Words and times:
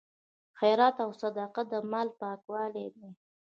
خیرات 0.59 0.95
او 1.05 1.11
صدقه 1.21 1.61
د 1.71 1.73
مال 1.91 2.07
پاکوالی 2.19 2.87
دی. 2.95 3.09